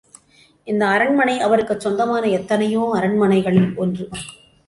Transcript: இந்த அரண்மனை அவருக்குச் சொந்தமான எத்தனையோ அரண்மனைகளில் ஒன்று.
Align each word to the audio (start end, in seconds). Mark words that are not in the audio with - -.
இந்த 0.67 0.87
அரண்மனை 0.87 1.35
அவருக்குச் 1.39 1.79
சொந்தமான 1.79 2.23
எத்தனையோ 2.29 2.91
அரண்மனைகளில் 2.95 3.71
ஒன்று. 3.75 4.07